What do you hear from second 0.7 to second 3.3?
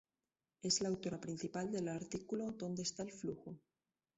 la autora principal del artículo ¿"Dónde está el